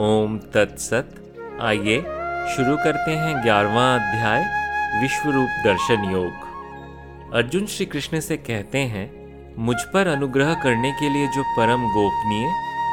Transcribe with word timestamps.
ओम 0.00 0.38
तत्सत 0.38 1.14
आइए 1.60 1.96
शुरू 2.56 2.76
करते 2.76 3.10
हैं 3.10 3.42
ग्यारहवा 3.44 3.94
अध्याय 3.94 4.44
विश्व 5.02 5.30
रूप 5.30 5.48
दर्शन 5.64 6.04
योग। 6.12 7.34
अर्जुन 7.34 7.66
श्री 7.66 7.86
कृष्ण 7.86 8.20
से 8.20 8.36
कहते 8.36 8.78
हैं, 8.78 9.10
मुझ 9.58 9.76
पर 9.94 10.06
अनुग्रह 10.06 10.54
करने 10.54 10.92
के 10.92 11.08
लिए 11.08 11.26
जो 11.26 11.42
परम 11.42 11.88
गोपनीय, 11.88 12.46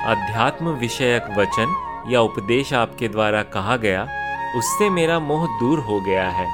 अध्यात्म 0.05 0.69
विषयक 0.69 1.29
वचन 1.37 1.75
या 2.09 2.21
उपदेश 2.21 2.73
आपके 2.73 3.07
द्वारा 3.07 3.43
कहा 3.43 3.77
गया, 3.77 4.03
उससे 4.57 4.89
मेरा 4.89 5.19
मोह 5.19 5.45
दूर 5.59 5.79
हो 5.79 5.99
गया 6.01 6.29
है। 6.29 6.47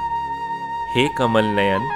हे 0.96 1.08
कमल 1.08 1.44
नयन, 1.44 1.88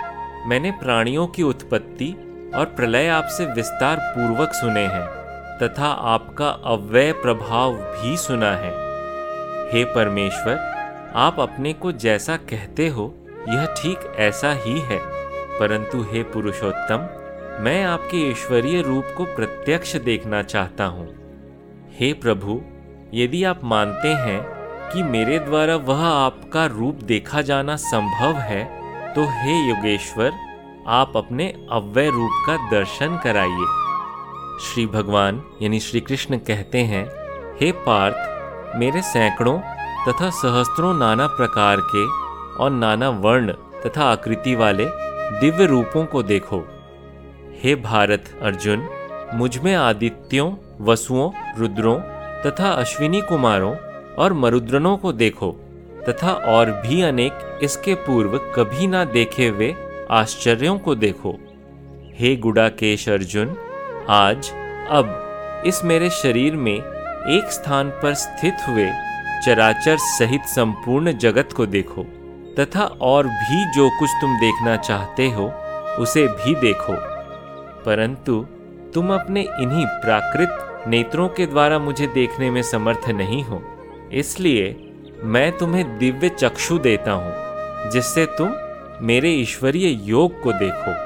मैंने 0.46 0.70
प्राणियों 0.70 1.27
की 1.27 1.43
उत्पत्ति 1.43 2.12
और 2.54 2.64
प्रलय 2.64 3.09
आपसे 3.09 3.45
विस्तार 3.45 3.96
पूर्वक 3.96 4.52
सुने 4.52 4.86
हैं। 4.86 5.16
तथा 5.62 5.88
आपका 6.07 6.48
अव्यय 6.64 7.12
प्रभाव 7.12 7.75
भी 7.75 8.16
सुना 8.16 8.50
है। 8.52 8.73
हे 9.73 9.84
परमेश्वर, 9.84 10.59
आप 11.16 11.41
अपने 11.41 11.73
को 11.73 11.92
जैसा 11.92 12.37
कहते 12.51 12.88
हो, 12.88 13.15
यह 13.48 13.66
ठीक 13.79 14.15
ऐसा 14.19 14.52
ही 14.55 14.79
है। 14.80 14.98
परंतु 15.60 16.02
हे 16.02 16.23
पुरुषोत्तम, 16.23 17.06
मैं 17.62 17.84
आपके 17.84 18.16
ईश्वरीय 18.30 18.80
रूप 18.82 19.15
को 19.16 19.24
प्रत्यक्ष 19.24 19.96
देखना 19.96 20.42
चाहता 20.42 20.84
हूँ। 20.87 21.09
हे 21.93 22.12
प्रभु, 22.12 22.60
यदि 23.15 23.43
आप 23.45 23.65
मानते 23.65 24.09
हैं 24.09 24.41
कि 24.93 25.02
मेरे 25.02 25.38
द्वारा 25.38 25.77
वह 25.77 26.04
आपका 26.04 26.66
रूप 26.66 27.02
देखा 27.04 27.43
जाना 27.43 27.77
संभव 27.77 28.38
है 28.41 28.65
तो 29.15 29.24
हे 29.32 29.57
योगेश्वर, 29.68 30.32
आप 30.88 31.16
अपने 31.16 31.46
अव्यय 31.73 32.10
रूप 32.10 32.45
का 32.46 32.57
दर्शन 32.70 33.18
कराइए। 33.24 33.85
श्री 34.60 34.87
भगवान, 34.87 35.42
यानी 35.62 35.80
श्री 35.80 36.01
कृष्ण 36.01 36.38
कहते 36.38 36.78
हैं, 36.78 37.05
हे 37.60 37.73
पार्थ, 37.73 38.77
मेरे 38.77 39.02
सैकड़ों 39.02 39.59
तथा 40.09 40.30
सहस्त्रों 40.30 40.95
नाना 40.95 41.27
प्रकार 41.27 41.80
के 41.80 42.05
और 42.62 42.71
नाना 42.71 43.09
वर्ण 43.09 43.52
तथा 43.52 44.04
आकृति 44.04 44.54
वाले 44.54 44.84
दिव्य 45.40 45.66
रूपों 45.66 46.04
को 46.04 46.23
देखो। 46.23 46.60
हे 47.62 47.74
भारत 47.74 48.24
अर्जुन, 48.43 48.88
मुझमें 49.34 49.74
आदित्यों, 49.74 50.52
वसुओं, 50.80 51.30
रुद्रों 51.59 51.99
तथा 52.46 52.71
अश्विनी 52.71 53.21
कुमारों 53.21 53.74
और 54.15 54.32
मरुद्रनों 54.32 54.96
को 54.96 55.12
देखो, 55.12 55.52
तथा 56.09 56.32
और 56.32 56.71
भी 56.71 57.02
अनेक 57.02 57.59
इसके 57.62 57.95
पूर्व 57.95 58.38
कभी 58.38 58.87
ना 58.87 59.04
देखे 59.04 59.46
हुए 59.49 59.74
आश्चर्यों 60.10 60.79
को 60.79 60.95
देखो। 60.95 61.38
हे 62.15 62.37
गुड़ाकेश 62.37 63.09
अर्जुन 63.09 63.57
आज, 64.10 64.50
अब, 64.91 65.62
इस 65.66 65.84
मेरे 65.84 66.10
शरीर 66.10 66.56
में 66.56 66.75
एक 67.28 67.49
स्थान 67.50 67.91
पर 67.91 68.15
स्थित 68.15 68.56
हुए 68.69 68.93
चराचर 69.47 69.97
सहित 69.97 70.43
संपूर्ण 70.43 71.12
जगत 71.12 71.49
को 71.53 71.66
देखो, 71.66 72.03
तथा 72.59 72.84
और 72.84 73.27
भी 73.27 73.72
जो 73.72 73.91
कुछ 73.99 74.10
तुम 74.21 74.37
देखना 74.37 74.77
चाहते 74.77 75.31
हो, 75.31 75.49
उसे 75.99 76.27
भी 76.28 76.54
देखो। 76.54 76.93
परंतु, 77.84 78.47
तुम 78.94 79.15
अपने 79.15 79.41
इन्हीं 79.41 79.87
प्राकृत 79.87 80.84
नेत्रों 80.88 81.28
के 81.28 81.47
द्वारा 81.47 81.78
मुझे 81.78 82.06
देखने 82.06 82.50
में 82.50 82.62
समर्थ 82.62 83.09
नहीं 83.09 83.44
हो, 83.44 83.62
इसलिए 84.12 84.93
मैं 85.22 85.59
तुम्हें 85.59 85.99
दिव्य 85.99 86.28
चक्षु 86.28 86.78
देता 86.78 87.12
हूँ, 87.12 87.34
जिससे 87.91 88.27
तुम 88.27 88.54
मेरे 89.03 89.31
ईश्वरीय 89.31 89.88
योग 90.10 90.43
को 90.43 90.53
देखो। 90.53 91.06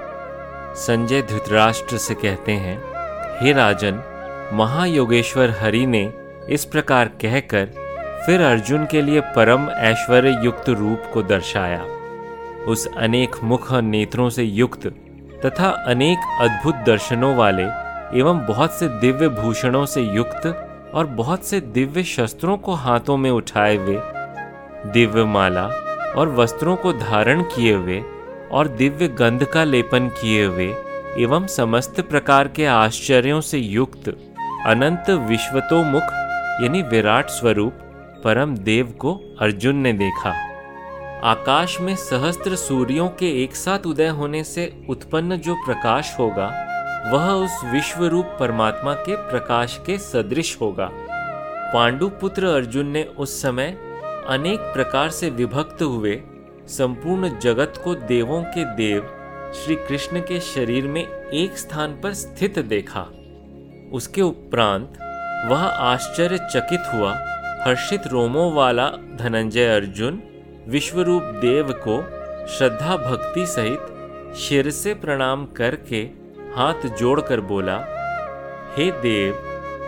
संजय 0.76 1.22
धृतराष्ट्र 1.22 1.96
से 1.96 2.14
कहते 2.14 2.52
हैं, 2.52 2.78
हे 3.40 3.52
राजन, 3.52 4.02
महायोगेश्वर 4.52 5.50
हरि 5.50 5.86
ने 5.86 6.12
इस 6.48 6.64
प्रकार 6.64 7.06
कहकर 7.06 7.66
फिर 8.26 8.40
अर्जुन 8.40 8.86
के 8.86 9.02
लिए 9.02 9.20
परम 9.20 9.70
ऐश्वर्य 9.70 10.40
युक्त 10.44 10.68
रूप 10.68 11.10
को 11.14 11.22
दर्शाया। 11.22 11.82
उस 12.64 12.86
अनेक 12.96 13.36
मुख 13.44 13.72
नेत्रों 13.72 14.30
से 14.30 14.42
युक्त 14.42 14.86
तथा 15.46 15.68
अनेक 15.86 16.18
अद्भुत 16.40 16.74
दर्शनों 16.74 17.36
वाले 17.36 17.64
एवं 18.20 18.46
बहुत 18.48 18.72
से 18.72 18.88
दिव्य 18.88 19.28
भूषणों 19.28 19.86
से 19.86 20.02
युक्त 20.02 20.46
और 20.94 21.06
बहुत 21.06 21.44
से 21.44 21.60
दिव्य 21.60 22.02
शस्त्रों 22.02 22.56
को 22.56 22.74
हाथों 22.74 23.16
में 23.16 23.30
उठाए 23.30 23.76
हुए 23.76 24.00
दिव्य 24.92 25.24
माला 25.24 25.66
और 26.16 26.28
वस्त्रों 26.28 26.76
को 26.76 26.92
धारण 26.92 27.42
किए 27.42 27.74
हुए 27.74 28.02
और 28.52 28.68
दिव्य 28.68 29.08
गंध 29.08 29.44
का 29.44 29.64
लेपन 29.64 30.08
किए 30.08 30.44
हुए 30.44 30.74
एवं 31.18 31.46
समस्त 31.46 32.00
प्रकार 32.00 32.48
के 32.48 32.66
आश्चर्यों 32.66 33.40
से 33.40 33.58
युक्त 33.58 34.08
अनंत 34.66 35.10
विश्वतोमुख, 35.10 36.02
यानी 36.62 36.82
विराट 36.82 37.28
स्वरूप, 37.28 37.72
परम 38.24 38.56
देव 38.56 38.86
को 38.98 39.14
अर्जुन 39.40 39.76
ने 39.76 39.92
देखा। 39.92 40.30
आकाश 41.24 41.80
में 41.80 41.94
सहस्त्र 41.96 42.56
सूर्यों 42.56 43.08
के 43.08 43.42
एक 43.44 43.56
साथ 43.56 43.86
उदय 43.86 44.08
होने 44.08 44.44
से 44.44 44.72
उत्पन्न 44.88 45.36
जो 45.36 45.54
प्रकाश 45.54 46.16
होगा, 46.18 46.46
वह 47.12 47.30
उस 47.30 47.64
विश्व 47.64 48.04
रूप 48.04 48.36
परमात्मा 48.40 48.94
के 48.94 49.16
प्रकाश 49.16 49.80
के 49.86 49.98
सदृश 49.98 50.56
होगा। 50.60 50.90
पांडुपुत्र 51.74 52.46
अर्जुन 52.46 52.86
ने 52.86 53.04
उस 53.04 53.42
समय 53.42 53.76
अनेक 54.28 54.60
प्रकार 54.60 55.10
से 55.10 55.30
विभक्त 55.30 55.82
हुए 55.82 56.20
संपूर्ण 56.70 57.38
जगत 57.38 57.80
को 57.84 57.94
देवों 57.94 58.42
के 58.42 58.64
देव 58.64 59.06
श्री 59.54 59.74
कृष्ण 59.74 60.20
के 60.20 60.40
शरीर 60.40 60.86
में 60.86 61.02
एक 61.02 61.56
स्थान 61.58 62.00
पर 62.00 62.12
स्थित 62.12 62.58
देखा। 62.58 63.00
उसके 63.92 64.22
उपरांत 64.22 64.98
वह 65.50 65.62
आश्चर्यचकित 65.62 66.80
हुआ। 66.94 67.12
हर्षित 67.66 68.06
रोमों 68.06 68.52
वाला 68.52 68.86
धनंजय 69.18 69.66
अर्जुन, 69.66 70.22
विश्वरूप 70.68 71.22
देव 71.22 71.72
को 71.72 72.00
श्रद्धा 72.48 72.96
भक्ति 72.96 73.46
सहित 73.46 74.34
शिर 74.36 74.70
से 74.70 74.94
प्रणाम 74.94 75.46
करके 75.46 76.02
हाथ 76.56 76.86
जोड़कर 76.98 77.40
बोला, 77.40 77.76
हे 78.76 78.90
देव, 78.90 79.34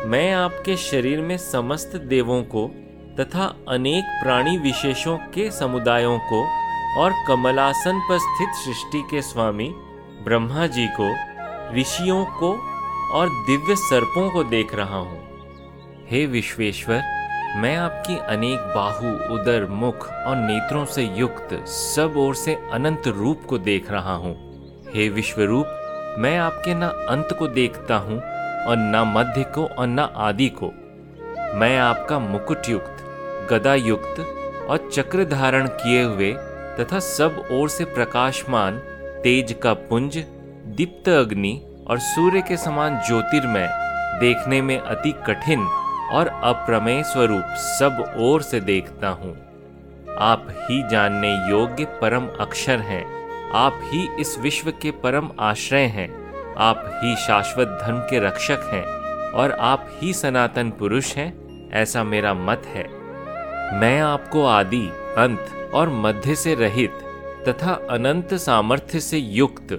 मैं 0.06 0.32
आपके 0.32 0.76
शरीर 0.76 1.20
में 1.20 1.36
समस्त 1.36 1.96
देवों 1.96 2.42
को 2.42 2.66
तथा 3.20 3.44
अनेक 3.68 4.04
प्राणी 4.22 4.58
विशेषों 4.58 5.16
के 5.34 5.50
समुदायों 5.50 6.18
को 6.18 6.61
और 6.98 7.12
कमलासन 7.28 8.00
पर 8.00 8.18
स्थित 8.18 8.48
सृष्टि 8.54 9.02
के 9.10 9.22
स्वामी 9.22 9.74
ब्रह्मा 10.24 10.66
जी 10.66 10.86
को, 11.00 11.08
ऋषियों 11.76 12.24
को 12.24 12.52
और 13.12 13.28
दिव्य 13.28 13.76
सर्पों 13.76 14.30
को 14.30 14.44
देख 14.44 14.74
रहा 14.74 14.96
हूँ। 14.96 15.20
हे 16.10 16.26
विश्वेश्वर, 16.26 17.02
मैं 17.56 17.76
आपकी 17.76 18.16
अनेक 18.16 18.58
बाहु, 18.58 19.08
उदर, 19.34 19.66
मुख 19.70 20.08
और 20.08 20.36
नेत्रों 20.36 20.84
से 20.84 21.02
युक्त 21.02 21.54
सब 21.66 22.14
ओर 22.16 22.34
से 22.34 22.54
अनंत 22.72 23.08
रूप 23.08 23.42
को 23.48 23.58
देख 23.58 23.90
रहा 23.90 24.14
हूँ। 24.14 24.34
हे 24.94 25.08
विश्वरूप, 25.08 25.66
मैं 26.18 26.38
आपके 26.38 26.74
न 26.74 26.82
अंत 26.82 27.36
को 27.38 27.46
देखता 27.46 27.96
हूँ 27.96 28.20
और 28.66 28.76
न 28.78 29.12
मध्य 29.16 29.42
को 29.42 29.66
और 29.66 29.86
न 29.86 29.98
आदि 29.98 30.48
को। 30.48 30.66
मैं 31.58 31.78
आपका 31.78 32.18
मुकुट 32.18 32.68
युक्त 32.68 33.04
गदा 33.52 33.74
युक्त 33.74 34.20
और 34.70 34.88
चक्र 34.92 35.24
धारण 35.24 35.66
किए 35.66 36.02
हुए 36.02 36.34
तथा 36.80 36.98
सब 36.98 37.48
ओर 37.52 37.68
से 37.68 37.84
प्रकाशमान, 37.84 38.78
तेज 39.22 39.56
का 39.62 39.74
पुंज, 39.74 40.18
दीप्त 40.66 41.08
अग्नि 41.08 41.84
और 41.90 41.98
सूर्य 41.98 42.40
के 42.40 42.56
समान 42.56 43.00
ज्योतिर्मय, 43.06 43.68
देखने 44.20 44.62
में 44.62 44.78
अति 44.78 45.12
कठिन 45.26 45.60
और 46.12 46.26
अप्रमेय 46.26 47.02
स्वरूप 47.02 47.42
सब 47.44 48.14
ओर 48.18 48.42
से 48.42 48.60
देखता 48.60 49.08
हूँ। 49.08 49.34
आप 50.18 50.46
ही 50.50 50.88
जानने 50.88 51.50
योग्य 51.50 51.84
परम 51.84 52.28
अक्षर 52.40 52.78
हैं। 52.78 53.04
आप 53.52 53.80
ही 53.84 54.08
इस 54.20 54.38
विश्व 54.38 54.70
के 54.70 54.90
परम 54.90 55.30
आश्रय 55.40 55.80
हैं। 55.80 56.10
आप 56.58 57.00
ही 57.02 57.16
शाश्वत 57.16 57.78
धर्म 57.82 57.98
के 57.98 58.18
रक्षक 58.18 58.70
हैं 58.72 58.84
और 59.32 59.52
आप 59.52 59.90
ही 59.92 60.12
सनातन 60.12 60.70
पुरुष 60.70 61.14
हैं, 61.14 61.32
ऐसा 61.70 62.04
मेरा 62.04 62.34
मत 62.34 62.62
है। 62.66 63.01
मैं 63.72 64.00
आपको 64.00 64.44
आदि, 64.44 64.86
अंत 65.18 65.70
और 65.74 65.88
मध्य 65.88 66.34
से 66.34 66.54
रहित 66.54 66.90
तथा 67.48 67.72
अनंत 67.90 68.34
सामर्थ्य 68.34 69.00
से 69.00 69.18
युक्त 69.18 69.72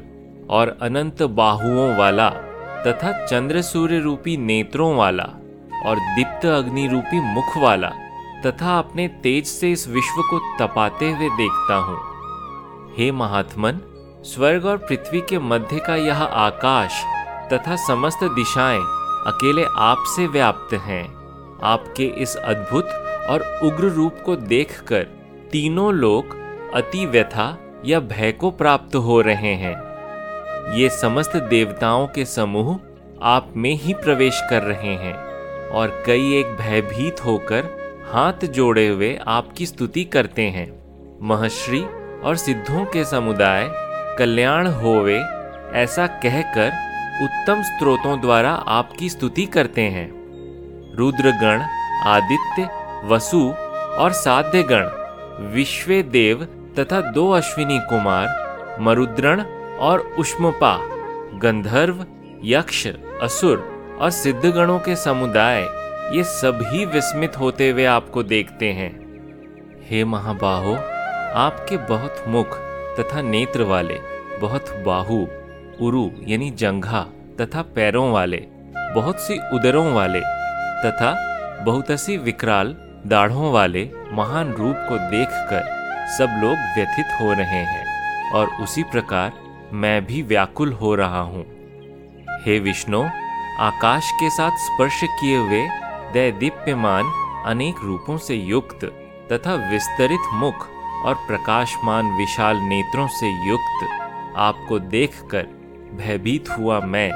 और 0.49 0.77
अनंत 0.81 1.23
बाहुओं 1.23 1.95
वाला 1.97 2.29
तथा 2.87 3.25
चंद्र 3.25 3.61
सूर्य 3.61 3.99
रूपी 3.99 4.37
नेत्रों 4.37 4.95
वाला 4.95 5.23
और 5.85 5.99
दीप्त 6.15 6.45
अग्नि 6.45 6.87
रूपी 6.87 7.19
मुख 7.19 7.57
वाला 7.57 7.91
तथा 8.45 8.77
अपने 8.79 9.07
तेज 9.07 9.45
से 9.45 9.71
इस 9.71 9.87
विश्व 9.87 10.21
को 10.21 10.39
तपाते 10.59 11.11
हुए 11.11 11.29
देखता 11.29 11.75
हूँ। 11.75 11.97
हे 12.97 13.11
महात्मन, 13.11 13.79
स्वर्ग 14.25 14.65
और 14.65 14.77
पृथ्वी 14.77 15.21
के 15.21 15.39
मध्य 15.39 15.79
का 15.79 15.95
यह 15.95 16.23
आकाश 16.23 17.03
तथा 17.53 17.75
समस्त 17.75 18.23
दिशाएँ 18.23 18.81
अकेले 19.27 19.65
आप 19.77 20.03
से 20.15 20.27
व्याप्त 20.27 20.73
हैं। 20.73 21.03
आपके 21.63 22.03
इस 22.03 22.35
अद्भुत 22.35 22.85
और 23.29 23.59
उग्र 23.63 23.83
रूप 23.83 24.19
को 24.25 24.35
देखकर 24.35 25.03
तीनों 25.51 25.93
लोग 25.93 26.37
अति 26.73 27.05
व्यथा 27.05 27.57
या 27.85 27.99
भय 27.99 28.31
को 28.31 28.51
प्राप्त 28.51 28.95
हो 28.95 29.21
रहे 29.21 29.53
हैं। 29.55 29.75
ये 30.73 30.89
समस्त 30.89 31.35
देवताओं 31.35 32.07
के 32.07 32.25
समूह 32.25 32.79
आप 33.21 33.53
में 33.55 33.73
ही 33.73 33.93
प्रवेश 33.93 34.41
कर 34.49 34.61
रहे 34.61 34.93
हैं 34.95 35.13
और 35.69 36.03
कई 36.05 36.33
एक 36.33 36.45
भयभीत 36.45 37.25
होकर 37.25 37.65
हाथ 38.11 38.45
जोड़े 38.45 38.87
हुए 38.87 39.19
आपकी 39.27 39.65
स्तुति 39.65 40.03
करते 40.03 40.41
हैं। 40.41 40.67
महर्षि 41.21 41.85
और 42.23 42.35
सिद्धों 42.35 42.85
के 42.85 43.05
समुदाय 43.05 43.67
कल्याण 44.19 44.67
होवे 44.67 45.17
ऐसा 45.73 46.07
कहकर 46.07 46.71
उत्तम 47.23 47.61
स्त्रोतों 47.63 48.21
द्वारा 48.21 48.51
आपकी 48.51 49.09
स्तुति 49.09 49.45
करते 49.45 49.81
हैं। 49.81 50.07
रुद्रगण, 50.97 51.61
आदित्य 52.05 52.69
वसु 53.03 53.53
और 53.99 54.11
साध्य 54.11 54.63
गण, 54.63 54.89
विश्व 55.53 55.91
देव 56.01 56.43
तथा 56.79 57.01
दो 57.01 57.29
अश्विनी 57.31 57.79
कुमार, 57.79 58.77
मरुद्रण 58.79 59.41
और 59.79 59.99
उष्मपा, 60.19 60.77
गंधर्व, 61.39 62.05
यक्ष, 62.43 62.87
असुर 63.21 63.97
और 64.01 64.09
सिद्धगणों 64.09 64.79
के 64.79 64.95
समुदाय, 64.95 65.61
ये 66.15 66.23
सभी 66.23 66.85
विस्मित 66.85 67.39
होते 67.39 67.69
हुए 67.69 67.85
आपको 67.85 68.23
देखते 68.23 68.71
हैं। 68.71 68.91
हे 69.89 70.03
महाबाहो, 70.03 70.75
आपके 71.35 71.77
बहुत 71.77 72.23
मुख 72.27 72.57
तथा 72.99 73.21
नेत्र 73.21 73.63
वाले, 73.63 73.99
बहुत 74.41 74.73
बाहु, 74.85 75.25
उरु 75.81 76.09
यानी 76.27 76.49
जंघा 76.51 77.05
तथा 77.41 77.61
पैरों 77.61 78.11
वाले, 78.11 78.37
बहुत 78.95 79.19
सी 79.19 79.39
उदरों 79.53 79.93
वाले 79.93 80.21
तथा 80.85 81.13
बहुत 81.65 81.91
सी 81.91 82.17
विकराल 82.17 82.75
दाढ़ों 83.07 83.51
वाले 83.51 83.89
महान 84.11 84.53
रूप 84.53 84.75
को 84.89 84.97
देखकर 84.97 85.63
सब 86.17 86.39
लोग 86.43 86.57
व्यथित 86.75 87.05
हो 87.21 87.33
रहे 87.33 87.63
हैं 87.63 88.31
और 88.31 88.47
उसी 88.61 88.83
प्रकार 88.83 89.33
मैं 89.73 90.05
भी 90.05 90.21
व्याकुल 90.21 90.73
हो 90.73 90.95
रहा 90.95 91.19
हूँ। 91.19 91.43
हे 92.45 92.59
विष्णु, 92.59 93.03
आकाश 93.59 94.11
के 94.11 94.29
साथ 94.29 94.51
स्पर्श 94.51 94.99
किए 95.03 95.37
हुए 95.37 95.67
दैदीप्यमान 96.13 97.11
अनेक 97.45 97.75
रूपों 97.83 98.17
से 98.17 98.35
युक्त 98.35 98.85
तथा 99.31 99.53
विस्तरित 99.71 100.33
मुख 100.33 100.67
और 101.05 101.15
प्रकाशमान 101.15 102.11
विशाल 102.11 102.57
नेत्रों 102.57 103.07
से 103.07 103.49
युक्त 103.49 103.87
आपको 104.37 104.79
देखकर 104.79 105.47
भयभीत 105.93 106.49
हुआ 106.49 106.79
मैं, 106.79 107.11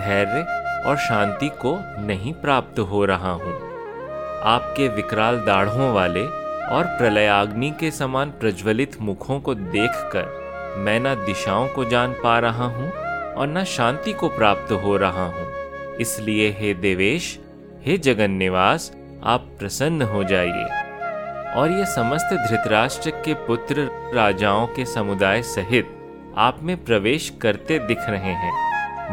धैर्य 0.00 0.42
और 0.88 0.96
शांति 0.96 1.48
को 1.48 1.78
नहीं 2.06 2.32
प्राप्त 2.32 2.78
हो 2.78 3.04
रहा 3.04 3.30
हूँ। 3.30 3.65
आपके 4.42 4.88
विकराल 4.88 5.38
दाढ़ों 5.38 5.92
वाले 5.94 6.26
और 6.66 6.84
प्रलयाग्नि 6.86 7.70
के 7.70 7.90
समान 7.90 8.30
प्रज्वलित 8.30 9.00
मुखों 9.00 9.40
को 9.40 9.54
देखकर 9.54 10.46
मैं 10.78 11.00
न 11.00 11.14
दिशाओं 11.14 11.68
को 11.68 11.84
जान 11.84 12.12
पा 12.12 12.38
रहा 12.38 12.64
हूँ 12.64 12.92
और 13.34 13.46
न 13.48 13.64
शांति 13.64 14.12
को 14.12 14.28
प्राप्त 14.28 14.72
हो 14.72 14.96
रहा 14.96 15.26
हूँ। 15.26 15.46
इसलिए 15.96 16.56
हे 16.58 16.74
देवेश, 16.74 17.40
हे 17.86 17.98
जगन 17.98 18.30
निवास 18.30 18.92
आप 19.24 19.40
प्रसन्न 19.58 20.02
हो 20.02 20.24
जाइए। 20.24 20.64
और 21.54 21.70
ये 21.70 21.86
समस्त 21.86 22.34
धृतराष्ट्र 22.50 23.10
के 23.10 23.34
पुत्र 23.34 23.88
राजाओं 24.14 24.66
के 24.66 24.84
समुदाय 24.84 25.42
सहित 25.42 25.92
आप 26.36 26.58
में 26.62 26.84
प्रवेश 26.84 27.32
करते 27.42 27.78
दिख 27.78 27.98
रहे 28.00 28.32
हैं। 28.32 28.52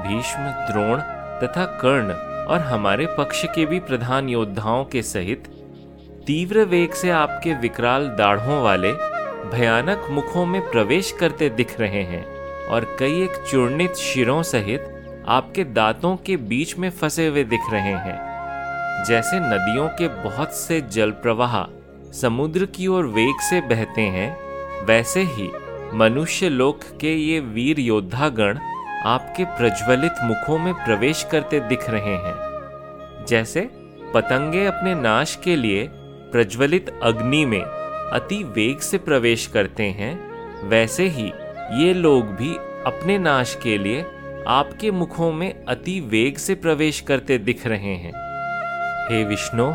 भीष्म, 0.01 0.39
द्रोण 0.39 0.99
तथा 1.39 1.65
कर्ण 1.65 2.32
और 2.47 2.59
हमारे 2.59 3.05
पक्ष 3.17 3.45
के 3.45 3.65
भी 3.65 3.79
प्रधान 3.79 4.29
योद्धाओं 4.29 4.85
के 4.85 5.01
सहित 5.01 5.43
तीव्र 6.27 6.63
वेग 6.63 6.93
से 6.93 7.09
आपके 7.09 7.53
विकराल 7.53 8.07
दाढ़ों 8.07 8.61
वाले 8.63 8.91
भयानक 9.49 10.07
मुखों 10.11 10.45
में 10.45 10.61
प्रवेश 10.71 11.11
करते 11.11 11.49
दिख 11.49 11.79
रहे 11.79 12.03
हैं 12.03 12.25
और 12.67 12.97
कई 12.99 13.21
एक 13.21 13.43
चूर्णित 13.51 13.95
शिरों 13.95 14.43
सहित 14.43 14.89
आपके 15.27 15.63
दांतों 15.63 16.15
के 16.17 16.37
बीच 16.37 16.77
में 16.77 16.89
फंसे 16.89 17.27
हुए 17.27 17.43
दिख 17.43 17.61
रहे 17.71 17.93
हैं। 17.97 18.17
जैसे 19.03 19.39
नदियों 19.39 19.87
के 19.89 20.07
बहुत 20.23 20.53
से 20.53 20.81
जल 20.81 21.11
प्रवाह 21.11 21.55
समुद्र 22.11 22.65
की 22.65 22.87
ओर 22.87 23.05
वेग 23.05 23.39
से 23.39 23.61
बहते 23.61 24.01
हैं, 24.01 24.37
वैसे 24.85 25.21
ही 25.21 25.49
मनुष्य 25.93 26.49
लोक 26.49 26.79
के 27.01 27.13
ये 27.15 27.39
वीर 27.39 27.79
योद्धा 27.79 28.29
गण 28.29 28.59
आपके 29.05 29.45
प्रज्वलित 29.45 30.13
मुखों 30.23 30.57
में 30.59 30.73
प्रवेश 30.73 31.27
करते 31.31 31.59
दिख 31.59 31.89
रहे 31.89 32.15
हैं। 32.15 33.25
जैसे 33.27 33.61
पतंगे 34.13 34.65
अपने 34.65 34.95
नाश 34.95 35.35
के 35.43 35.55
लिए 35.55 35.87
प्रज्वलित 36.31 36.99
अग्नि 37.03 37.45
में 37.45 37.61
अति 37.61 38.43
वेग 38.43 38.79
से 38.79 38.97
प्रवेश 38.97 39.47
करते 39.47 39.83
हैं, 39.83 40.13
वैसे 40.69 41.07
ही 41.07 41.31
ये 41.83 41.93
लोग 41.93 42.25
भी 42.25 42.55
अपने 42.85 43.17
नाश 43.17 43.57
के 43.63 43.77
लिए 43.77 44.05
आपके 44.47 44.91
मुखों 44.91 45.31
में 45.31 45.65
अति 45.65 45.99
वेग 45.99 46.37
से 46.37 46.55
प्रवेश 46.55 46.99
करते 47.01 47.37
दिख 47.37 47.67
रहे 47.67 47.95
हैं। 47.95 48.13
हे 49.09 49.23
विष्णु, 49.23 49.65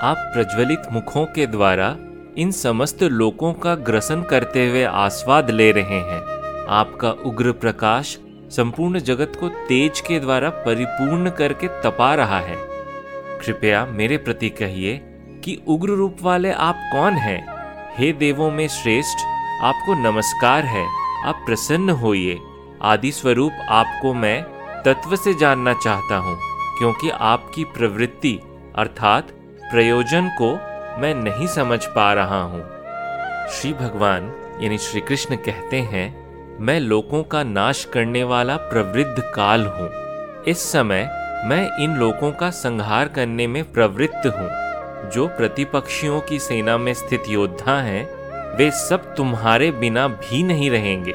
आप 0.00 0.16
प्रज्वलित 0.34 0.82
मुखों 0.92 1.26
के 1.26 1.46
द्वारा 1.46 1.96
इन 2.36 2.50
समस्त 2.50 3.02
लोकों 3.02 3.52
का 3.52 3.74
ग्रसन 3.74 4.22
करते 4.22 4.68
हुए 4.70 4.84
आस्वाद 4.84 5.50
ले 5.50 5.72
रहे 5.72 6.00
हैं। 6.00 6.22
आपका 6.68 7.10
उग्र 7.10 7.52
प्रकाश 7.52 8.18
संपूर्ण 8.50 8.98
जगत 8.98 9.32
को 9.40 9.48
तेज 9.48 10.00
के 10.00 10.20
द्वारा 10.20 10.50
परिपूर्ण 10.50 11.30
करके 11.30 11.68
तपा 11.68 12.14
रहा 12.14 12.40
है। 12.40 12.56
कृपया 13.38 13.86
मेरे 13.86 14.16
प्रति 14.16 14.48
कहिए 14.50 14.96
कि 15.44 15.58
उग्र 15.68 15.88
रूप 15.88 16.16
वाले 16.22 16.52
आप 16.52 16.88
कौन 16.92 17.12
हैं? 17.12 17.46
हे 17.96 18.12
देवों 18.12 18.50
में 18.50 18.68
श्रेष्ठ, 18.68 19.18
आपको 19.62 19.94
नमस्कार 19.94 20.64
है। 20.64 20.86
आप 21.24 21.42
प्रसन्न 21.46 21.90
होइए। 21.90 22.38
आदि 22.82 23.12
स्वरूप 23.12 23.52
आपको 23.68 24.14
मैं 24.14 24.42
तत्व 24.84 25.16
से 25.16 25.34
जानना 25.34 25.72
चाहता 25.74 26.16
हूँ, 26.16 26.36
क्योंकि 26.78 27.10
आपकी 27.10 27.64
प्रवृत्ति, 27.64 28.38
अर्थात 28.74 29.30
प्रयोजन 29.62 30.28
को 30.42 30.52
मैं 31.00 31.14
नहीं 31.14 31.46
समझ 31.46 31.84
पा 31.86 32.12
रहा 32.12 32.42
हूँ। 32.42 32.62
श्री 33.50 33.72
भगवान, 33.72 34.32
यानी 34.60 34.78
श्री 34.78 35.00
कृष्ण 35.00 35.36
कहते 35.36 35.80
हैं 35.82 36.27
मैं 36.60 36.80
लोगों 36.80 37.22
का 37.22 37.42
नाश 37.42 37.84
करने 37.84 38.22
वाला 38.24 38.56
प्रवृद्ध 38.56 39.22
काल 39.34 39.66
हूँ। 39.66 39.90
इस 40.44 40.58
समय 40.72 41.02
मैं 41.44 41.84
इन 41.84 41.96
लोगों 41.96 42.32
का 42.32 42.50
संहार 42.50 43.08
करने 43.08 43.46
में 43.46 43.72
प्रवृत्त 43.72 44.26
हूँ। 44.26 45.10
जो 45.10 45.26
प्रतिपक्षियों 45.26 46.20
की 46.20 46.38
सेना 46.38 46.78
में 46.78 46.94
स्थित 46.94 47.22
योद्धा 47.28 47.78
हैं, 47.80 48.04
वे 48.56 48.70
सब 48.70 49.14
तुम्हारे 49.14 49.70
बिना 49.70 50.08
भी 50.08 50.42
नहीं 50.42 50.70
रहेंगे। 50.70 51.14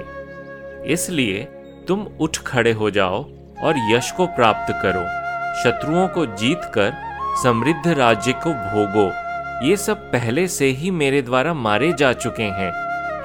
इसलिए 0.94 1.44
तुम 1.88 2.08
उठ 2.20 2.38
खड़े 2.38 2.72
हो 2.72 2.90
जाओ 2.90 3.24
और 3.64 3.76
यश 3.92 4.12
को 4.12 4.26
प्राप्त 4.26 4.74
करो। 4.84 5.04
शत्रुओं 5.64 6.08
को 6.08 6.26
जीत 6.26 6.72
कर 6.78 6.94
समृद्ध 7.44 7.88
राज्य 7.88 8.34
को 8.34 8.54
भोगो। 8.54 9.12
ये 9.68 9.78
सब 9.78 10.12
पहले 10.12 10.48
से 10.48 10.66
ही 10.66 10.92
मेरे 10.92 11.22
द्वारा 11.22 11.54
मारे 11.54 11.94
जा 11.94 12.14
चुके 12.14 12.44
हैं। 12.44 12.74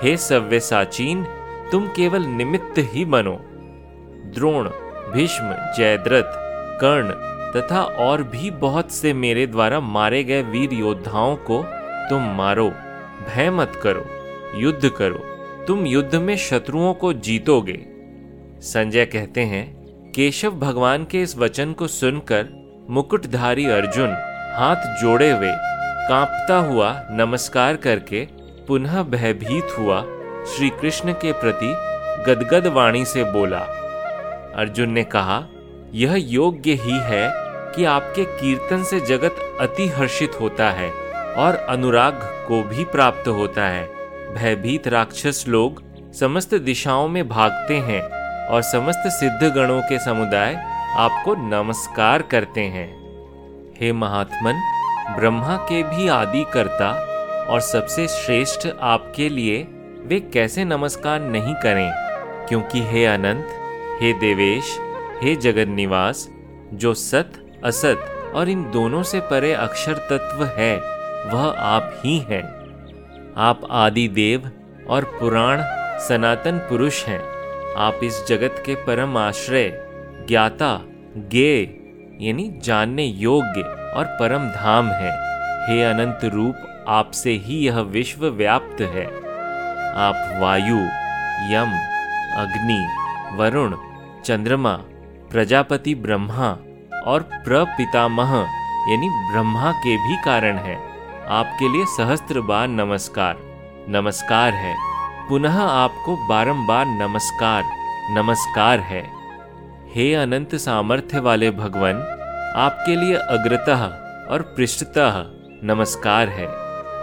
हे 0.03 0.17
सव्य 0.17 0.61
साचीन 0.61 1.27
तुम 1.73 1.89
केवल 1.89 2.23
निमित्त 2.23 2.75
ही 2.79 3.05
बनो 3.05 3.39
द्रोण, 4.35 4.69
भीष्म, 5.13 5.55
जयद्रथ, 5.77 6.33
कर्ण 6.81 7.11
तथा 7.53 7.83
और 7.83 8.23
भी 8.23 8.51
बहुत 8.51 8.91
से 8.91 9.13
मेरे 9.13 9.47
द्वारा 9.47 9.81
मारे 9.81 10.25
गए 10.25 10.43
वीर 10.43 10.73
योद्धाओं 10.73 11.37
को 11.37 11.63
तुम 12.11 12.23
मारो, 12.37 12.69
भय 13.29 13.51
मत 13.51 13.81
करो, 13.83 14.05
युद्ध 14.59 14.89
करो, 14.89 15.19
तुम 15.67 15.87
युद्ध 15.87 16.15
में 16.15 16.37
शत्रुओं 16.37 16.95
को 16.95 17.13
जीतोगे। 17.13 17.79
संजय 18.63 19.07
कहते 19.07 19.41
हैं, 19.41 19.67
केशव 20.13 20.51
भगवान 20.51 21.05
के 21.05 21.23
इस 21.23 21.37
वचन 21.39 21.73
को 21.73 21.87
सुनकर 21.87 22.47
मुकुटधारी 22.91 23.67
अर्जुन 23.67 24.11
हाथ 24.57 25.03
जोड़े 25.03 25.31
हुए 25.31 25.53
कांपता 26.09 26.59
हुआ 26.59 26.93
नमस्कार 27.11 27.77
करके 27.77 28.27
पुनः 28.69 29.03
भयभीत 29.03 29.79
हुआ। 29.79 30.05
श्री 30.49 30.69
कृष्ण 30.71 31.13
के 31.13 31.33
प्रति 31.33 31.75
गदगद 32.27 32.67
वाणी 32.67 33.05
से 33.05 33.25
बोला, 33.25 33.59
अर्जुन 34.57 34.91
ने 34.91 35.05
कहा, 35.05 35.43
यह 35.95 36.15
योग्य 36.17 36.73
ही 36.73 36.99
है 37.01 37.29
कि 37.75 37.85
आपके 37.85 38.25
कीर्तन 38.25 38.83
से 38.83 39.01
जगत 39.01 39.37
अति 39.61 39.87
हर्षित 39.89 40.41
होता 40.41 40.71
है 40.71 40.91
और 41.37 41.55
अनुराग 41.55 42.21
को 42.49 42.63
भी 42.63 42.85
प्राप्त 42.85 43.29
होता 43.29 43.63
है। 43.63 43.87
भयभीत 44.35 44.89
राक्षस 44.89 45.45
लोग 45.49 45.83
समस्त 46.13 46.55
दिशाओं 46.55 47.09
में 47.09 47.29
भागते 47.29 47.75
हैं 47.75 48.03
और 48.49 48.63
समस्त 48.63 49.09
सिद्ध 49.11 49.55
गणों 49.55 49.81
के 49.81 49.99
समुदाय 49.99 50.55
आपको 50.97 51.35
नमस्कार 51.35 52.23
करते 52.23 52.61
हैं। 52.61 52.89
हे 53.81 53.93
महात्मन, 53.93 54.63
ब्रह्मा 55.19 55.57
के 55.57 55.83
भी 55.83 56.09
आदि 56.09 56.45
करता 56.53 56.91
और 57.51 57.61
सबसे 57.61 58.07
श्रेष्ठ 58.09 58.67
आपके 58.81 59.29
लिए 59.29 59.67
वे 60.07 60.21
कैसे 60.21 60.65
नमस्कार 60.65 61.21
नहीं 61.21 61.55
करें? 61.55 61.93
क्योंकि 62.49 62.81
हे 62.83 63.07
अनंत, 63.07 63.47
हे 64.03 64.13
देवेश, 64.13 64.79
हे 65.23 65.37
जगन 65.37 65.71
निवास 65.71 66.29
जो 66.73 66.95
सत, 66.95 67.33
असत 67.65 68.33
और 68.35 68.49
इन 68.49 68.71
दोनों 68.71 69.03
से 69.03 69.21
परे 69.21 69.53
अक्षर 69.53 69.93
तत्व 69.93 70.45
है, 70.45 70.77
वह 71.31 71.55
आप 71.59 72.03
ही 72.05 72.19
हैं। 72.19 72.59
आप 73.37 73.61
आदि 73.71 74.09
देव 74.09 74.51
और 74.89 75.05
पुराण, 75.05 75.59
सनातन 75.99 76.59
पुरुष 76.59 77.05
हैं। 77.05 77.23
आप 77.77 78.01
इस 78.05 78.27
जगत 78.29 78.63
के 78.67 78.75
परम 78.75 79.17
आश्रय, 79.17 79.85
ज्ञाता 80.29 80.81
गे 81.17 81.63
यानी 82.21 82.61
जानने 82.63 83.05
योग्य 83.05 83.61
और 83.97 84.05
परम 84.05 84.49
धाम 84.49 84.89
है। 84.89 85.29
हे 85.67 85.83
अनंत 85.83 86.21
रूप, 86.25 86.85
आपसे 86.89 87.31
ही 87.31 87.67
यह 87.67 87.81
विश्व 87.81 88.27
व्याप्त 88.27 88.81
है। 88.81 89.28
आप 89.99 90.39
वायु, 90.43 90.77
यम, 91.55 91.71
अग्नि, 92.37 92.89
वरुण, 93.33 93.77
चंद्रमा, 94.25 94.73
प्रजापति 95.31 95.95
ब्रह्मा 95.95 96.57
और 97.07 97.23
प्रपितामह, 97.33 98.35
यानी 98.91 99.09
ब्रह्मा 99.09 99.73
के 99.73 99.97
भी 99.97 100.17
कारण 100.17 100.57
है। 100.57 100.77
आपके 101.29 101.69
लिए 101.69 101.85
सहस्त्र 101.85 102.41
बार 102.41 102.69
नमस्कार। 102.69 103.37
नमस्कार 103.89 104.53
है। 104.53 104.77
पुनः 105.29 105.63
आपको 105.63 106.29
बारंबार 106.29 106.87
नमस्कार। 106.87 107.63
नमस्कार 108.11 108.81
है। 108.81 109.11
हे 109.95 110.15
अनंत 110.15 110.55
सामर्थ्य 110.55 111.21
वाले 111.21 111.51
भगवान, 111.51 111.97
आपके 112.57 112.97
लिए 112.97 113.15
अग्रतः 113.15 113.83
और 114.35 114.43
पृष्ठतः 114.43 115.25
नमस्कार 115.63 116.29
है। 116.29 116.47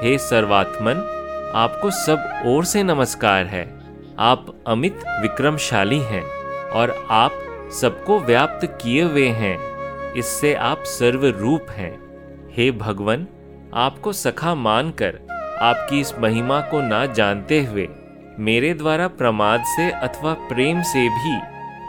हे 0.04 0.18
सर्वात्मन 0.18 1.12
आपको 1.56 1.92
सब 1.92 2.44
ओर 2.46 2.66
से 2.66 2.84
नमस्कार 2.84 3.46
है। 3.46 3.80
आप 4.20 4.64
अमित 4.68 5.04
विक्रमशाली 5.08 6.00
हैं 6.00 6.24
और 6.70 7.08
आप 7.12 7.32
सबको 7.72 8.20
व्याप्त 8.20 8.78
किए 8.82 9.04
हुए 9.04 9.28
हैं। 9.28 9.58
इससे 10.14 10.54
आप 10.54 10.84
सर्वरूप 10.84 11.68
हैं। 11.70 12.00
हे 12.54 12.72
भगवान, 12.72 13.28
आपको 13.74 14.14
सखा 14.14 14.56
मानकर, 14.56 15.20
आपकी 15.62 16.00
इस 16.00 16.20
महिमा 16.20 16.62
को 16.62 16.82
ना 16.82 17.06
जानते 17.06 17.64
हुए, 17.64 17.88
मेरे 18.40 18.74
द्वारा 18.74 19.08
प्रमाद 19.08 19.64
से 19.66 19.92
अथवा 19.92 20.34
प्रेम 20.34 20.82
से 20.82 21.10
भी, 21.10 21.40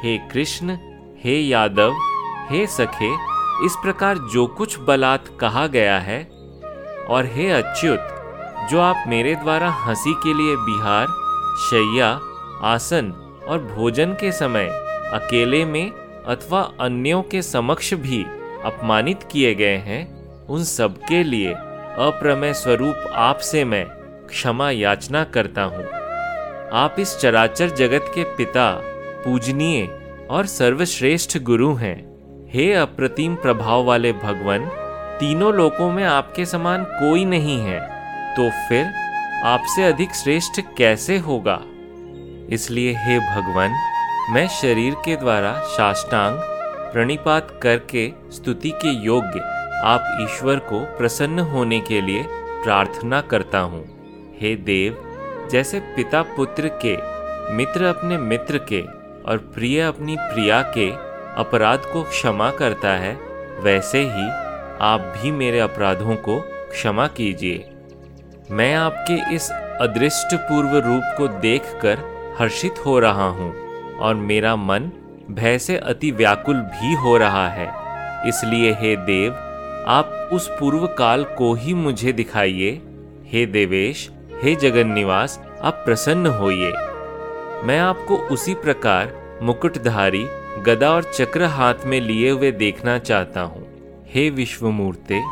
हे 0.02 0.18
कृष्ण, 0.18 0.78
हे 1.24 1.40
यादव, 1.40 1.94
हे 2.50 2.66
सखे, 2.66 3.14
इस 3.66 3.76
प्रकार 3.82 4.18
जो 4.18 4.46
कुछ 4.46 4.78
बलात् 4.80 5.38
कहा 5.40 5.66
गया 5.66 5.98
है, 5.98 6.24
और 7.08 7.26
हे 7.26 7.50
अच्युत 7.50 8.12
जो 8.70 8.80
आप 8.80 9.04
मेरे 9.08 9.34
द्वारा 9.34 9.70
हँसी 9.70 10.14
के 10.14 10.34
लिए 10.34 10.56
बिहार, 10.56 11.06
शैया, 11.70 12.20
आसन 12.62 13.12
और 13.48 13.58
भोजन 13.58 14.12
के 14.12 14.32
समय 14.32 14.64
अकेले 15.12 15.64
में 15.64 15.90
अथवा 16.26 16.72
अन्यों 16.80 17.22
के 17.22 17.42
समक्ष 17.42 17.94
भी 17.94 18.22
अपमानित 18.64 19.22
किए 19.22 19.54
गए 19.54 19.76
हैं, 19.76 20.26
उन 20.46 20.64
सब 20.64 20.98
के 20.98 21.24
लिए 21.24 21.52
अप्रमेय 21.52 22.54
स्वरूप 22.54 22.94
आपसे 23.12 23.64
मैं 23.64 23.86
क्षमा 24.26 24.70
याचना 24.70 25.24
करता 25.24 25.62
हूँ। 25.62 25.84
आप 26.72 26.96
इस 26.98 27.18
चराचर 27.18 27.68
जगत 27.68 28.12
के 28.14 28.24
पिता, 28.24 28.80
पूजनीय 29.24 29.88
और 30.30 30.46
सर्वश्रेष्ठ 30.46 31.38
गुरु 31.38 31.74
हैं। 31.74 32.16
हे 32.50 32.72
अप्रतिम 32.72 33.34
प्रभाव 33.34 33.84
वाले 33.84 34.12
भगवान, 34.12 34.66
तीनों 35.20 35.54
लोकों 35.54 35.90
में 35.90 36.04
आपके 36.04 36.46
समान 36.46 36.84
कोई 36.84 37.24
नहीं 37.24 37.58
है। 37.58 37.95
तो 38.36 38.50
फिर 38.68 38.84
आपसे 39.44 39.84
अधिक 39.84 40.14
श्रेष्ठ 40.14 40.60
कैसे 40.78 41.18
होगा? 41.18 41.60
इसलिए 42.54 42.94
हे 42.96 43.18
भगवान, 43.20 43.70
मैं 44.30 44.48
शरीर 44.48 44.94
के 44.94 45.16
द्वारा 45.16 45.52
साष्टांग, 45.52 46.38
प्रणिपात 46.92 47.60
करके 47.62 48.12
स्तुति 48.32 48.70
के 48.70 48.88
योग्य 48.88 49.40
आप 49.84 50.18
ईश्वर 50.20 50.58
को 50.58 50.80
प्रसन्न 50.98 51.38
होने 51.38 51.80
के 51.80 52.00
लिए 52.00 52.24
प्रार्थना 52.28 53.20
करता 53.20 53.58
हूँ। 53.58 53.82
हे 54.40 54.56
देव, 54.56 54.96
जैसे 55.52 55.80
पिता 55.80 56.22
पुत्र 56.22 56.70
के, 56.84 56.96
मित्र 57.52 57.84
अपने 57.84 58.18
मित्र 58.18 58.58
के 58.72 58.82
और 59.22 59.36
प्रिय 59.54 59.80
अपनी 59.80 60.16
प्रिया 60.16 60.62
के 60.62 60.90
अपराध 61.40 61.78
को 61.78 62.02
क्षमा 62.02 62.50
करता 62.50 62.88
है, 62.88 63.14
वैसे 63.60 64.02
ही 64.02 64.28
आप 64.80 65.00
भी 65.16 65.30
मेरे 65.30 65.60
अपराधों 65.60 66.16
को 66.16 66.40
क्षमा 66.70 67.06
कीजिए। 67.06 67.72
मैं 68.50 68.74
आपके 68.74 69.34
इस 69.34 69.50
अदृष्ट 69.80 70.34
पूर्व 70.34 70.76
रूप 70.76 71.02
को 71.16 71.28
देखकर 71.28 71.98
हर्षित 72.40 72.74
हो 72.86 72.98
रहा 72.98 73.28
हूँ 73.28 73.52
और 73.96 74.14
मेरा 74.14 74.56
मन 74.56 74.90
भय 75.30 75.58
से 75.58 75.76
अति 75.76 76.10
व्याकुल 76.10 76.56
भी 76.56 76.94
हो 76.94 77.16
रहा 77.16 77.48
है। 77.48 77.66
इसलिए, 78.28 78.72
हे 78.72 78.96
देव, 78.96 79.32
आप 79.88 80.30
उस 80.32 80.48
पूर्व 80.48 80.86
काल 80.86 81.24
को 81.24 81.54
ही 81.54 81.74
मुझे 81.74 82.12
दिखाइए। 82.12 82.82
हे 83.26 83.46
देवेश, 83.46 84.10
हे 84.42 84.54
जगन 84.54 84.86
निवास 84.86 85.40
आप 85.62 85.82
प्रसन्न 85.84 86.26
होइए। 86.26 86.72
मैं 87.64 87.78
आपको 87.78 88.16
उसी 88.16 88.54
प्रकार 88.54 89.38
मुकुटधारी, 89.42 90.24
गदा 90.62 90.90
और 90.90 91.02
चक्र 91.02 91.44
हाथ 91.44 91.74
में 91.84 92.00
लिए 92.00 92.30
हुए 92.30 92.52
देखना 92.52 92.98
चाहता 92.98 93.40
हूँ। 93.40 93.66
हे 94.14 94.30
विश्वमूर्ते, 94.30 95.22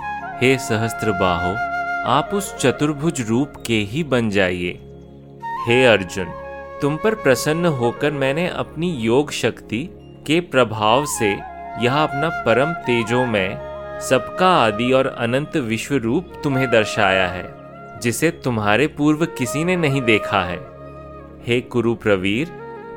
हे 0.40 0.58
सहस्त्र 0.58 1.12
बाहो 1.12 1.73
आप 2.06 2.30
उस 2.34 2.56
चतुर्भुज 2.56 3.20
रूप 3.28 3.52
के 3.66 3.74
ही 3.74 4.04
बन 4.04 4.28
जाइए। 4.30 4.72
हे 5.66 5.84
अर्जुन, 5.84 6.26
तुम 6.82 6.96
पर 6.96 7.14
प्रसन्न 7.14 7.66
होकर 7.66 8.10
मैंने 8.12 8.46
अपनी 8.48 8.90
योग 8.92 9.30
शक्ति 9.30 9.88
के 10.26 10.40
प्रभाव 10.40 11.06
से 11.06 11.30
यह 11.84 11.94
अपना 11.94 12.28
परम 12.28 12.72
तेजो 12.72 13.24
में 13.26 14.00
सबका 14.00 14.48
आदि 14.48 14.92
और 14.92 15.06
अनंत 15.06 15.56
विश्व 15.56 15.94
रूप 15.94 16.32
तुम्हें 16.44 16.70
दर्शाया 16.70 17.26
है, 17.28 17.44
जिसे 18.00 18.30
तुम्हारे 18.30 18.86
पूर्व 18.86 19.26
किसी 19.38 19.64
ने 19.64 19.76
नहीं 19.76 20.02
देखा 20.02 20.44
है। 20.44 20.60
हे 21.46 21.60
कुरु 21.60 21.94
प्रवीर 21.94 22.48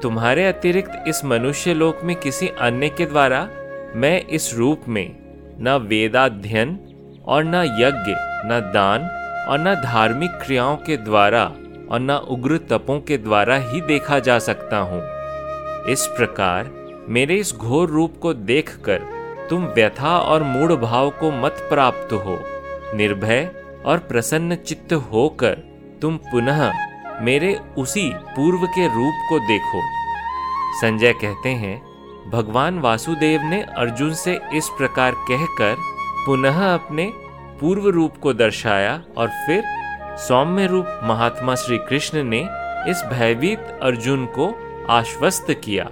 तुम्हारे 0.01 0.47
अतिरिक्त 0.47 1.03
इस 1.07 1.25
मनुष्य 1.25 1.73
लोक 1.73 2.03
में 2.03 2.15
किसी 2.15 2.47
अन्य 2.47 2.89
के 2.89 3.05
द्वारा 3.05 3.49
मैं 3.95 4.25
इस 4.27 4.53
रूप 4.55 4.81
में 4.87 5.15
न 5.59 5.85
वेदाध्ययन 5.87 6.79
और 7.25 7.43
न 7.43 7.55
यज्ञ 7.81 8.26
न 8.45 8.59
दान 8.73 9.09
और 9.49 9.59
न 9.59 9.73
धार्मिक 9.75 10.31
क्रियाओं 10.31 10.75
के 10.77 10.97
द्वारा 10.97 11.43
और 11.91 11.99
न 11.99 12.11
उग्र 12.29 12.57
तपों 12.69 12.99
के 12.99 13.17
द्वारा 13.17 13.55
ही 13.55 13.81
देखा 13.81 14.19
जा 14.19 14.39
सकता 14.39 14.77
हूँ। 14.77 15.01
इस 15.91 16.05
प्रकार 16.07 16.71
मेरे 17.09 17.35
इस 17.35 17.53
घोर 17.55 17.89
रूप 17.89 18.17
को 18.21 18.33
देखकर 18.33 19.01
तुम 19.49 19.65
व्यथा 19.65 20.17
और 20.19 20.43
मूढ़ 20.43 20.73
भाव 20.73 21.09
को 21.09 21.31
मत 21.31 21.65
प्राप्त 21.69 22.13
हो। 22.13 22.37
निर्भय 22.97 23.49
और 23.85 23.97
प्रसन्न 23.99 24.55
चित्त 24.55 24.93
होकर 24.93 25.57
तुम 26.01 26.17
पुनः 26.31 26.71
मेरे 27.21 27.59
उसी 27.77 28.09
पूर्व 28.15 28.65
के 28.65 28.87
रूप 28.87 29.27
को 29.29 29.39
देखो। 29.39 29.81
संजय 30.81 31.13
कहते 31.13 31.49
हैं, 31.49 31.81
भगवान 32.29 32.79
वासुदेव 32.79 33.41
ने 33.41 33.61
अर्जुन 33.77 34.13
से 34.13 34.39
इस 34.53 34.69
प्रकार 34.77 35.11
कहकर 35.29 35.75
पुनः 36.25 36.73
अपने 36.73 37.11
पूर्व 37.59 37.87
रूप 37.87 38.17
को 38.17 38.33
दर्शाया 38.33 39.03
और 39.17 39.27
फिर 39.45 39.63
सौम्य 40.17 40.65
रूप 40.67 40.99
महात्मा 41.03 41.55
श्री 41.55 41.77
कृष्ण 41.77 42.23
ने 42.23 42.39
इस 42.89 43.03
भयभीत 43.13 43.79
अर्जुन 43.81 44.25
को 44.25 44.53
आश्वस्त 44.89 45.47
किया। 45.63 45.83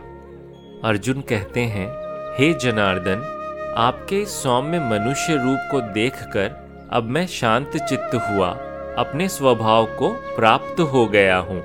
अर्जुन 0.84 1.22
कहते 1.22 1.62
हैं, 1.62 1.88
हे 2.38 2.54
जनार्दन, 2.54 3.24
आपके 3.78 4.26
सौम्य 4.26 4.80
मनुष्य 4.80 5.36
रूप 5.36 5.68
को 5.72 5.82
देखकर 5.94 6.64
अब 6.92 7.04
मैं 7.04 7.28
शांत 7.28 7.78
चित्त 7.78 8.16
हुआ, 8.16 8.50
अपने 8.98 9.28
स्वभाव 9.28 9.86
को 9.86 10.10
प्राप्त 10.36 10.80
हो 10.80 11.06
गया 11.06 11.38
हूँ। 11.38 11.62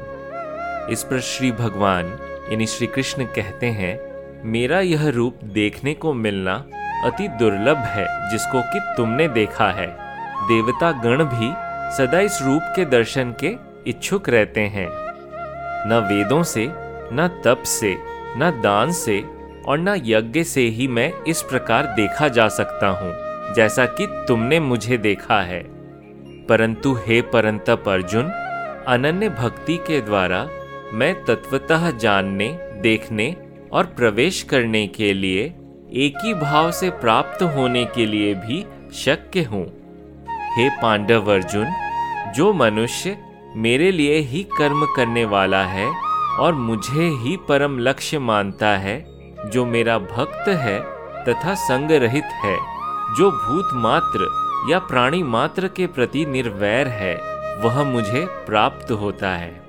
इस 0.90 1.02
पर 1.04 1.20
श्री 1.20 1.52
भगवान, 1.52 2.06
यानी 2.50 2.66
श्री 2.66 2.86
कृष्ण 2.86 3.24
कहते 3.24 3.66
हैं, 3.66 3.98
मेरा 4.44 4.80
यह 4.80 5.08
रूप 5.08 5.44
देखने 5.44 5.94
को 5.94 6.14
मिलना 6.14 6.64
अति 7.04 7.28
दुर्लभ 7.28 7.76
है, 7.76 8.06
जिसको 8.30 8.60
कि 8.62 8.80
तुमने 8.96 9.28
देखा 9.28 9.70
है। 9.70 9.86
देवता 10.48 10.90
गण 11.02 11.24
भी 11.24 11.52
सदा 11.96 12.20
इस 12.20 12.38
रूप 12.42 12.62
के 12.76 12.84
दर्शन 12.84 13.34
के 13.44 13.54
इच्छुक 13.86 14.28
रहते 14.28 14.60
हैं। 14.60 14.88
न 15.88 15.98
वेदों 16.08 16.42
से, 16.42 16.66
न 17.12 17.28
तप 17.44 17.62
से, 17.66 17.96
न 18.36 18.50
दान 18.62 18.92
से 18.92 19.20
और 19.66 19.78
न 19.78 20.00
यज्ञ 20.04 20.42
से 20.44 20.62
ही 20.68 20.88
मैं 20.88 21.12
इस 21.24 21.42
प्रकार 21.42 21.86
देखा 21.86 22.28
जा 22.28 22.48
सकता 22.48 22.88
हूँ, 22.88 23.12
जैसा 23.54 23.86
कि 23.86 24.06
तुमने 24.28 24.60
मुझे 24.60 24.98
देखा 24.98 25.40
है। 25.42 25.62
परंतु 26.46 26.94
हे 27.06 27.20
परंतप 27.22 27.88
अर्जुन, 27.88 28.30
अनन्य 28.88 29.28
भक्ति 29.28 29.76
के 29.76 30.00
द्वारा 30.00 30.46
मैं 30.92 31.14
तत्वतः 31.24 31.90
जानने, 31.90 32.48
देखने 32.80 33.34
और 33.72 33.86
प्रवेश 33.86 34.42
करने 34.42 34.86
के 34.86 35.12
लिए 35.12 35.52
एक 35.92 36.14
ही 36.24 36.34
भाव 36.34 36.70
से 36.70 36.90
प्राप्त 36.90 37.42
होने 37.42 37.84
के 37.84 38.06
लिए 38.06 38.34
भी 38.34 38.66
शक्य 38.92 39.42
हूँ। 39.42 39.64
हे 40.56 40.68
पांडव 40.68 41.32
अर्जुन, 41.32 41.66
जो 42.36 42.52
मनुष्य 42.52 43.16
मेरे 43.56 43.90
लिए 43.90 44.18
ही 44.18 44.42
कर्म 44.58 44.84
करने 44.96 45.24
वाला 45.24 45.64
है 45.64 45.86
और 46.38 46.54
मुझे 46.54 47.08
ही 47.08 47.36
परम 47.36 47.78
लक्ष्य 47.78 48.18
मानता 48.18 48.68
है, 48.68 49.06
जो 49.50 49.66
मेरा 49.66 49.98
भक्त 49.98 50.48
है 50.48 50.80
तथा 51.24 51.54
संग 51.54 51.90
रहित 51.90 52.24
है, 52.24 52.56
जो 53.16 53.30
भूत 53.30 53.68
मात्र 53.74 54.28
या 54.70 54.78
प्राणी 54.78 55.22
मात्र 55.22 55.68
के 55.68 55.86
प्रति 55.86 56.26
निर्वैर 56.26 56.88
है, 56.88 57.14
वह 57.60 57.82
मुझे 57.82 58.26
प्राप्त 58.26 58.90
होता 58.90 59.30
है। 59.30 59.60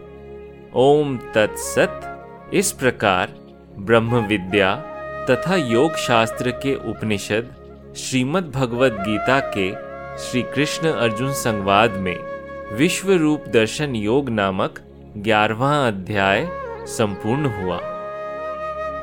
ओम 0.75 1.17
तत्सत। 1.17 2.07
इस 2.53 2.71
प्रकार 2.71 3.33
ब्रह्म 3.79 4.15
विद्या 4.15 4.90
तथा 5.29 5.55
योग 5.55 5.95
शास्त्र 5.95 6.51
के 6.51 6.73
उपनिषद 6.89 7.49
श्रीमद् 7.97 8.51
भगवद 8.51 8.93
गीता 9.07 9.39
के 9.57 9.69
श्री 10.23 10.41
कृष्ण 10.55 10.91
अर्जुन 10.91 11.33
संवाद 11.33 11.91
में 11.97 12.17
विश्व 12.77 13.11
रूप 13.11 13.47
दर्शन 13.47 13.95
योग 13.95 14.29
नामक 14.29 14.79
ग्यारहवा 15.17 15.71
अध्याय 15.87 16.47
संपूर्ण 16.87 17.45
हुआ। 17.45 17.79